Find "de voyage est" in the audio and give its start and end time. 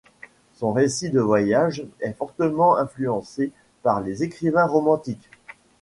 1.11-2.13